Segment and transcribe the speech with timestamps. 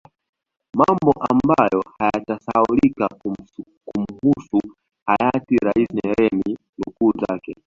[0.75, 3.07] Mambo ambayo hayatasahaulika
[3.87, 4.59] kumuhusu
[5.05, 7.53] Hayati rais Nyerere ni nukuu zake